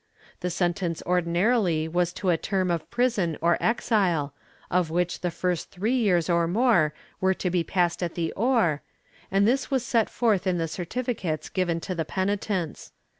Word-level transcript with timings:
The 0.39 0.49
sentence 0.49 1.03
ordinarily 1.05 1.87
was 1.87 2.11
to 2.13 2.31
a 2.31 2.35
term 2.37 2.71
of 2.71 2.89
prison 2.89 3.37
or 3.39 3.55
exile, 3.61 4.33
of 4.71 4.89
which 4.89 5.21
the 5.21 5.29
first 5.29 5.69
three 5.69 5.93
years 5.93 6.27
or 6.27 6.47
more 6.47 6.95
were 7.19 7.35
to 7.35 7.51
be 7.51 7.63
passed 7.63 8.01
at 8.01 8.15
the 8.15 8.31
oar, 8.33 8.81
and 9.29 9.47
this 9.47 9.69
was 9.69 9.85
set 9.85 10.09
forth 10.09 10.47
in 10.47 10.57
the 10.57 10.67
certificates 10.67 11.49
given 11.49 11.79
to 11.81 11.93
the 11.93 12.03
penitents. 12.05 12.93